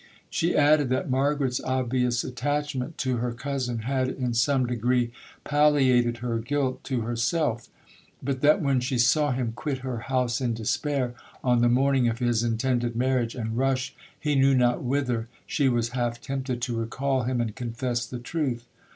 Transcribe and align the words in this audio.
She 0.31 0.55
added, 0.57 0.89
that 0.89 1.11
Margaret's 1.11 1.61
obvious 1.63 2.23
attachment 2.23 2.97
to 2.97 3.17
her 3.17 3.33
cousin 3.33 3.83
had, 3.83 4.07
in 4.09 4.33
some 4.33 4.65
degree, 4.65 5.11
palliated 5.43 6.17
her 6.25 6.39
guilt 6.39 6.83
to 6.85 7.01
herself; 7.01 7.69
but 8.19 8.41
that, 8.41 8.63
when 8.63 8.79
she 8.79 8.97
saw 8.97 9.31
him 9.31 9.51
quit 9.55 9.81
her 9.85 9.99
house 9.99 10.41
in 10.41 10.55
despair 10.55 11.13
on 11.43 11.61
the 11.61 11.69
morning 11.69 12.07
of 12.07 12.17
his 12.17 12.41
intended 12.41 12.95
marriage, 12.95 13.35
and 13.35 13.55
rush 13.59 13.93
he 14.19 14.33
knew 14.33 14.55
not 14.55 14.81
whither, 14.81 15.27
she 15.45 15.69
was 15.69 15.89
half 15.89 16.19
tempted 16.19 16.63
to 16.63 16.75
recall 16.79 17.21
him, 17.25 17.39
and 17.39 17.55
confess 17.55 18.03
the 18.07 18.17
truth. 18.17 18.65